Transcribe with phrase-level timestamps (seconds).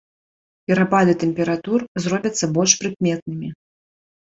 [0.71, 3.55] Перапады тэмператур зробяцца больш прыкметнымі.